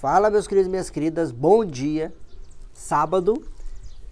[0.00, 2.10] Fala, meus queridos e minhas queridas, bom dia.
[2.72, 3.34] Sábado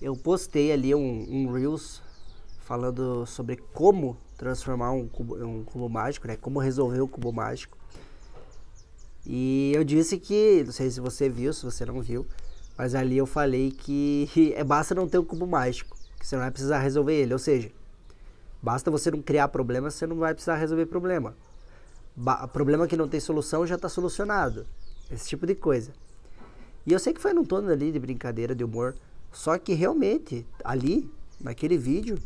[0.00, 2.00] eu postei ali um, um Reels
[2.60, 6.36] falando sobre como transformar um cubo, um cubo mágico, né?
[6.36, 7.76] Como resolver o cubo mágico.
[9.26, 12.24] E eu disse que, não sei se você viu, se você não viu,
[12.78, 16.44] mas ali eu falei que é basta não ter um cubo mágico, que você não
[16.44, 17.32] vai precisar resolver ele.
[17.32, 17.72] Ou seja,
[18.62, 21.34] basta você não criar problema, você não vai precisar resolver problema.
[22.14, 24.64] Ba problema que não tem solução já está solucionado.
[25.12, 25.92] Esse tipo de coisa.
[26.86, 28.96] E eu sei que foi num tom ali de brincadeira, de humor.
[29.30, 32.18] Só que realmente, ali, naquele vídeo,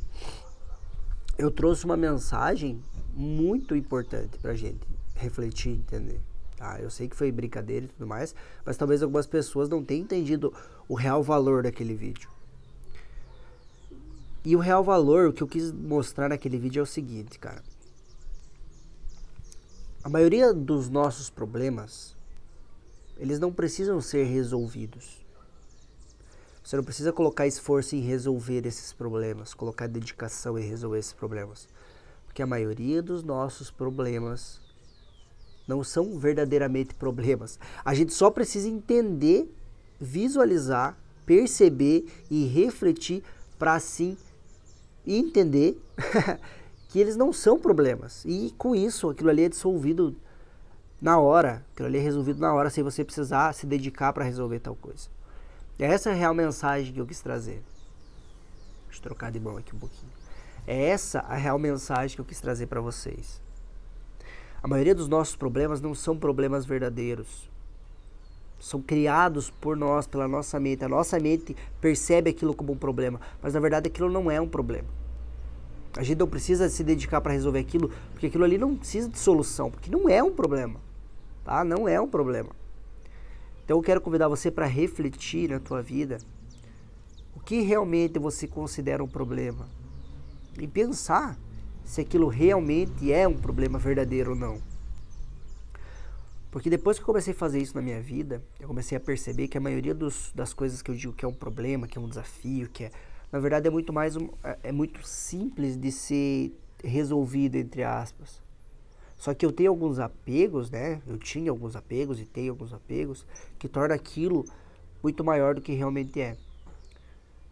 [1.36, 2.80] eu trouxe uma mensagem
[3.14, 6.20] muito importante pra gente refletir, entender.
[6.56, 6.80] Tá?
[6.80, 10.52] Eu sei que foi brincadeira e tudo mais, mas talvez algumas pessoas não tenham entendido
[10.88, 12.30] o real valor daquele vídeo.
[14.45, 17.62] E o real valor, o que eu quis mostrar naquele vídeo é o seguinte, cara.
[20.02, 22.15] A maioria dos nossos problemas
[23.16, 25.24] eles não precisam ser resolvidos.
[26.62, 31.68] Você não precisa colocar esforço em resolver esses problemas, colocar dedicação em resolver esses problemas.
[32.24, 34.60] Porque a maioria dos nossos problemas
[35.66, 37.58] não são verdadeiramente problemas.
[37.84, 39.48] A gente só precisa entender,
[40.01, 43.23] visualizar, perceber e refletir
[43.58, 44.16] para assim
[45.06, 45.80] entender
[46.88, 48.24] que eles não são problemas.
[48.24, 50.16] E com isso, aquilo ali é dissolvido
[51.07, 51.65] na hora.
[51.73, 55.09] Aquilo ali é resolvido na hora, sem você precisar se dedicar para resolver tal coisa.
[55.79, 57.63] Essa é a real mensagem que eu quis trazer.
[58.87, 60.10] Deixa eu trocar de mão aqui um pouquinho.
[60.66, 63.40] É essa a real mensagem que eu quis trazer para vocês.
[64.60, 67.48] A maioria dos nossos problemas não são problemas verdadeiros.
[68.59, 70.84] São criados por nós, pela nossa mente.
[70.84, 74.48] A nossa mente percebe aquilo como um problema, mas na verdade aquilo não é um
[74.48, 74.88] problema.
[75.97, 79.20] A gente não precisa se dedicar para resolver aquilo, porque aquilo ali não precisa de
[79.20, 80.84] solução, porque não é um problema
[81.47, 81.64] tá?
[81.64, 82.50] Não é um problema.
[83.64, 86.19] Então eu quero convidar você para refletir na tua vida
[87.34, 89.69] o que realmente você considera um problema
[90.58, 91.38] e pensar
[91.84, 94.60] se aquilo realmente é um problema verdadeiro ou não.
[96.50, 99.46] Porque depois que eu comecei a fazer isso na minha vida, eu comecei a perceber
[99.46, 102.00] que a maioria dos, das coisas que eu digo que é um problema, que é
[102.00, 102.90] um desafio, que é,
[103.30, 108.45] na verdade é muito mais um, é, é muito simples de ser resolvido entre aspas.
[109.16, 111.00] Só que eu tenho alguns apegos, né?
[111.06, 113.27] Eu tinha alguns apegos e tenho alguns apegos
[113.59, 114.44] que torna aquilo
[115.03, 116.37] muito maior do que realmente é.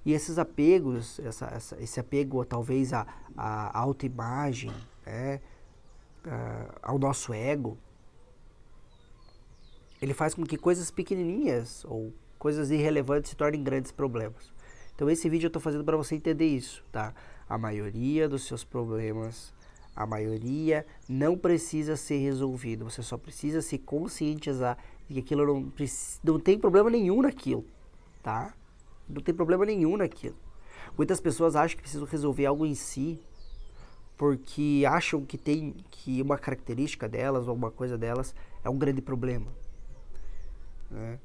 [0.05, 4.73] E esses apegos, essa, essa, esse apego talvez à, à autoimagem,
[5.07, 5.41] né?
[6.27, 7.77] Uh, ao nosso ego,
[10.01, 14.53] ele faz com que coisas pequenininhas ou coisas irrelevantes se tornem grandes problemas.
[14.95, 17.15] Então esse vídeo eu estou fazendo para você entender isso, tá?
[17.49, 19.53] A maioria dos seus problemas
[19.95, 22.85] a maioria não precisa ser resolvido.
[22.85, 24.77] Você só precisa se conscientizar
[25.09, 25.73] de que aquilo não,
[26.23, 27.65] não tem problema nenhum naquilo,
[28.23, 28.53] tá?
[29.09, 30.37] Não tem problema nenhum naquilo.
[30.97, 33.21] Muitas pessoas acham que precisam resolver algo em si
[34.17, 38.35] porque acham que tem que uma característica delas ou alguma coisa delas
[38.65, 39.47] é um grande problema.
[40.91, 41.19] Né?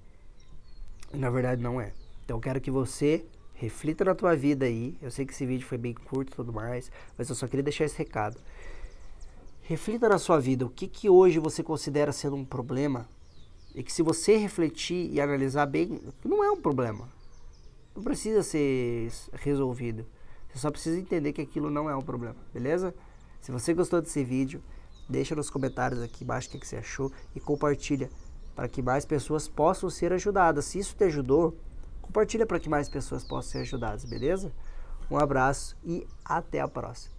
[1.13, 1.93] E na verdade não é.
[2.25, 3.25] Então eu quero que você
[3.59, 4.97] reflita na tua vida aí.
[5.01, 7.63] Eu sei que esse vídeo foi bem curto e tudo mais, mas eu só queria
[7.63, 8.39] deixar esse recado.
[9.61, 13.07] Reflita na sua vida o que, que hoje você considera sendo um problema
[13.75, 17.07] e que se você refletir e analisar bem, não é um problema.
[17.95, 20.05] Não precisa ser resolvido.
[20.47, 22.95] Você só precisa entender que aquilo não é um problema, beleza?
[23.41, 24.63] Se você gostou desse vídeo,
[25.07, 28.09] deixa nos comentários aqui embaixo o que, que você achou e compartilha
[28.55, 30.65] para que mais pessoas possam ser ajudadas.
[30.65, 31.55] Se isso te ajudou,
[32.09, 34.51] compartilha para que mais pessoas possam ser ajudadas, beleza?
[35.11, 37.18] Um abraço e até a próxima.